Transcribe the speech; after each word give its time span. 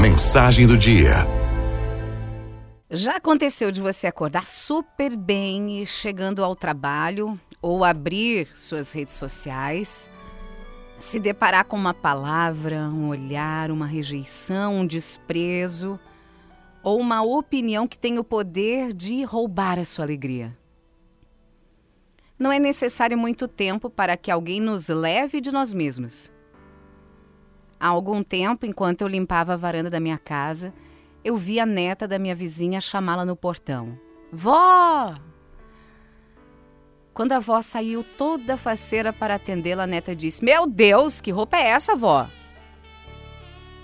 Mensagem 0.00 0.66
do 0.66 0.76
dia. 0.76 1.12
Já 2.90 3.16
aconteceu 3.16 3.70
de 3.70 3.80
você 3.80 4.06
acordar 4.06 4.44
super 4.46 5.16
bem 5.16 5.80
e 5.80 5.86
chegando 5.86 6.42
ao 6.42 6.56
trabalho 6.56 7.38
ou 7.60 7.84
abrir 7.84 8.48
suas 8.54 8.90
redes 8.90 9.14
sociais, 9.14 10.10
se 10.98 11.20
deparar 11.20 11.64
com 11.66 11.76
uma 11.76 11.94
palavra, 11.94 12.88
um 12.88 13.08
olhar, 13.08 13.70
uma 13.70 13.86
rejeição, 13.86 14.80
um 14.80 14.86
desprezo 14.86 15.98
ou 16.82 17.00
uma 17.00 17.22
opinião 17.22 17.86
que 17.86 17.98
tem 17.98 18.18
o 18.18 18.24
poder 18.24 18.92
de 18.92 19.22
roubar 19.22 19.78
a 19.78 19.84
sua 19.84 20.04
alegria? 20.04 20.56
Não 22.38 22.50
é 22.50 22.58
necessário 22.58 23.16
muito 23.16 23.46
tempo 23.46 23.88
para 23.88 24.16
que 24.16 24.30
alguém 24.30 24.60
nos 24.60 24.88
leve 24.88 25.40
de 25.40 25.52
nós 25.52 25.72
mesmos. 25.72 26.32
Há 27.82 27.88
algum 27.88 28.22
tempo, 28.22 28.64
enquanto 28.64 29.02
eu 29.02 29.08
limpava 29.08 29.54
a 29.54 29.56
varanda 29.56 29.90
da 29.90 29.98
minha 29.98 30.16
casa, 30.16 30.72
eu 31.24 31.36
vi 31.36 31.58
a 31.58 31.66
neta 31.66 32.06
da 32.06 32.16
minha 32.16 32.32
vizinha 32.32 32.80
chamá-la 32.80 33.26
no 33.26 33.34
portão. 33.34 33.98
Vó! 34.32 35.16
Quando 37.12 37.32
a 37.32 37.38
avó 37.38 37.60
saiu 37.60 38.04
toda 38.16 38.56
faceira 38.56 39.12
para 39.12 39.34
atendê-la, 39.34 39.82
a 39.82 39.86
neta 39.88 40.14
disse: 40.14 40.44
Meu 40.44 40.64
Deus, 40.64 41.20
que 41.20 41.32
roupa 41.32 41.56
é 41.56 41.70
essa, 41.70 41.96
vó? 41.96 42.28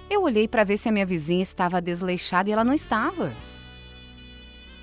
Eu 0.09 0.23
olhei 0.23 0.46
para 0.46 0.62
ver 0.62 0.77
se 0.77 0.88
a 0.88 0.93
minha 0.93 1.05
vizinha 1.05 1.43
estava 1.43 1.83
desleixada 1.83 2.49
e 2.49 2.52
ela 2.52 2.62
não 2.62 2.74
estava. 2.74 3.35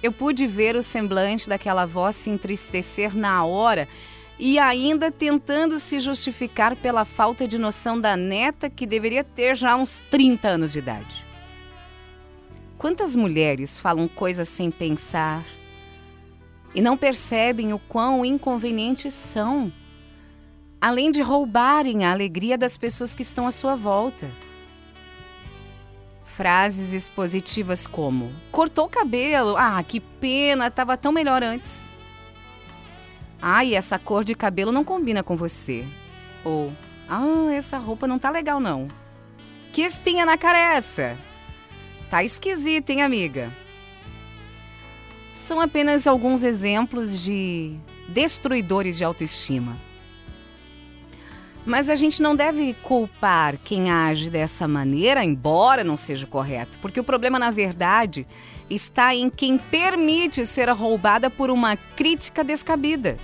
Eu 0.04 0.12
pude 0.12 0.46
ver 0.46 0.76
o 0.76 0.84
semblante 0.84 1.48
daquela 1.48 1.84
avó 1.84 2.12
se 2.12 2.30
entristecer 2.30 3.16
na 3.16 3.46
hora 3.46 3.88
e 4.38 4.60
ainda 4.60 5.12
tentando 5.12 5.80
se 5.80 6.00
justificar 6.00 6.76
pela 6.76 7.06
falta 7.06 7.48
de 7.48 7.58
noção 7.58 8.00
da 8.00 8.18
neta 8.18 8.70
que 8.70 8.86
deveria 8.86 9.24
ter 9.24 9.56
já 9.56 9.76
uns 9.76 10.02
30 10.12 10.48
anos 10.48 10.74
de 10.74 10.80
idade. 10.80 11.26
Quantas 12.78 13.16
mulheres 13.16 13.80
falam 13.80 14.08
coisas 14.08 14.50
sem 14.50 14.70
pensar 14.70 15.44
e 16.74 16.82
não 16.82 16.98
percebem 16.98 17.72
o 17.72 17.80
quão 17.80 18.26
inconvenientes 18.26 19.14
são, 19.14 19.72
além 20.82 21.10
de 21.10 21.22
roubarem 21.22 22.04
a 22.04 22.12
alegria 22.12 22.58
das 22.58 22.78
pessoas 22.78 23.16
que 23.16 23.22
estão 23.22 23.48
à 23.48 23.52
sua 23.52 23.76
volta? 23.76 24.30
Frases 26.26 26.92
expositivas 26.92 27.88
como: 27.88 28.30
cortou 28.52 28.88
o 28.88 28.90
cabelo, 28.90 29.56
ah, 29.56 29.82
que 29.82 30.02
pena, 30.02 30.68
estava 30.68 30.98
tão 30.98 31.14
melhor 31.14 31.42
antes. 31.42 31.95
Ai, 33.42 33.76
essa 33.76 34.00
cor 34.00 34.24
de 34.24 34.34
cabelo 34.34 34.72
não 34.72 34.84
combina 34.84 35.22
com 35.24 35.36
você. 35.36 35.86
Ou, 36.44 36.74
ah, 37.08 37.52
essa 37.54 37.78
roupa 37.78 38.08
não 38.08 38.20
tá 38.20 38.30
legal 38.30 38.60
não. 38.60 38.88
Que 39.72 39.82
espinha 39.82 40.26
na 40.26 40.38
cara 40.38 40.58
é 40.58 40.78
essa? 40.78 41.18
Tá 42.10 42.24
esquisita, 42.24 42.92
hein, 42.94 43.02
amiga? 43.02 43.52
São 45.34 45.60
apenas 45.60 46.08
alguns 46.08 46.44
exemplos 46.44 47.22
de 47.22 47.76
destruidores 48.08 48.98
de 48.98 49.04
autoestima. 49.04 49.76
Mas 51.66 51.90
a 51.90 51.96
gente 51.96 52.22
não 52.22 52.36
deve 52.36 52.76
culpar 52.84 53.58
quem 53.64 53.90
age 53.90 54.30
dessa 54.30 54.68
maneira, 54.68 55.26
embora 55.26 55.84
não 55.84 55.98
seja 55.98 56.28
correto, 56.28 56.78
porque 56.80 57.00
o 57.00 57.04
problema, 57.04 57.40
na 57.40 57.50
verdade, 57.50 58.28
está 58.70 59.16
em 59.16 59.32
quem 59.32 59.58
permite 59.58 60.46
ser 60.46 60.70
roubada 60.70 61.28
por 61.28 61.50
uma 61.50 61.76
crítica 61.76 62.44
descabida. 62.44 63.18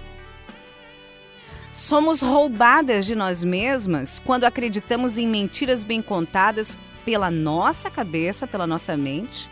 Somos 1.72 2.22
roubadas 2.22 3.06
de 3.06 3.14
nós 3.14 3.44
mesmas 3.44 4.20
quando 4.20 4.46
acreditamos 4.46 5.20
em 5.20 5.28
mentiras 5.28 5.84
bem 5.84 6.02
contadas 6.02 6.76
pela 7.06 7.30
nossa 7.30 7.92
cabeça, 7.92 8.48
pela 8.48 8.66
nossa 8.66 8.98
mente, 8.98 9.50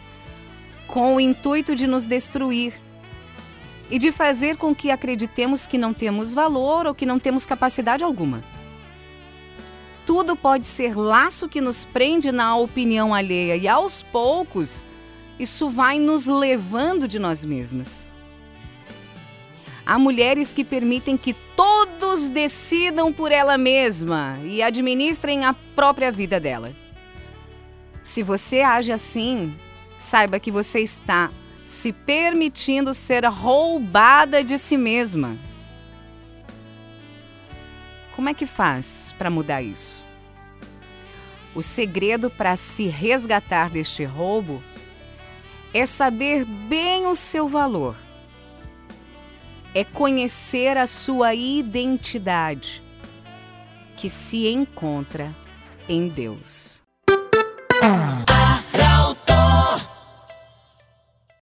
com 0.88 1.16
o 1.16 1.20
intuito 1.20 1.76
de 1.76 1.86
nos 1.86 2.06
destruir 2.06 2.73
e 3.90 4.00
de 4.00 4.12
fazer 4.12 4.58
com 4.58 4.73
que 4.73 4.90
acreditemos 4.90 5.67
que 5.67 5.78
não 5.78 5.94
temos 5.94 6.34
valor 6.34 6.88
ou 6.88 6.95
que 6.95 7.06
não 7.06 7.20
temos 7.20 7.45
capacidade 7.45 8.04
alguma 8.04 8.44
tudo 10.09 10.36
pode 10.36 10.65
ser 10.65 10.97
laço 10.97 11.47
que 11.47 11.61
nos 11.61 11.86
prende 11.86 12.31
na 12.31 12.58
opinião 12.58 13.14
alheia 13.14 13.55
e 13.55 13.67
aos 13.67 14.02
poucos 14.02 14.83
isso 15.37 15.70
vai 15.70 15.99
nos 15.99 16.25
levando 16.25 17.08
de 17.08 17.20
nós 17.20 17.45
mesmos. 17.45 18.11
Há 19.86 19.99
mulheres 19.99 20.52
que 20.52 20.65
permitem 20.65 21.15
que 21.15 21.36
todos 21.55 22.27
decidam 22.27 23.14
por 23.14 23.31
ela 23.31 23.55
mesma 23.55 24.39
e 24.43 24.64
administrem 24.64 25.45
a 25.45 25.53
própria 25.75 26.11
vida 26.11 26.39
dela. 26.39 26.73
Se 28.02 28.23
você 28.23 28.61
age 28.61 28.91
assim, 28.91 29.53
saiba 29.95 30.39
que 30.39 30.49
você 30.49 30.80
está 30.80 31.30
se 31.64 31.93
permitindo 31.93 32.95
ser 32.95 33.26
roubada 33.26 34.43
de 34.43 34.58
si 34.58 34.76
mesma. 34.76 35.37
Como 38.20 38.28
é 38.28 38.34
que 38.34 38.46
faz 38.46 39.16
para 39.18 39.30
mudar 39.30 39.62
isso? 39.62 40.04
O 41.56 41.64
segredo 41.64 42.30
para 42.30 42.58
se 42.58 42.86
resgatar 42.86 43.70
deste 43.70 44.04
roubo 44.04 44.62
é 45.74 45.86
saber 45.86 46.44
bem 46.44 47.08
o 47.08 47.16
seu 47.16 47.48
valor, 47.48 47.96
é 49.74 49.86
conhecer 49.86 50.76
a 50.76 50.86
sua 50.86 51.34
identidade, 51.34 52.84
que 53.96 54.10
se 54.10 54.48
encontra 54.50 55.34
em 55.88 56.10
Deus. 56.10 56.84